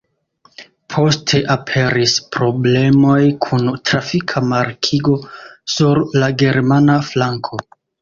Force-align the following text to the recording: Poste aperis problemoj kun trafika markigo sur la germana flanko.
Poste 0.93 1.41
aperis 1.55 2.15
problemoj 2.37 3.19
kun 3.47 3.69
trafika 3.93 4.45
markigo 4.55 5.17
sur 5.77 6.05
la 6.21 6.35
germana 6.45 7.01
flanko. 7.15 7.67